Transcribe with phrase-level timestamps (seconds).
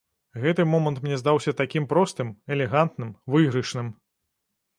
[0.43, 3.93] Гэты момант мне здаўся такім простым, элегантным, выйгрышным.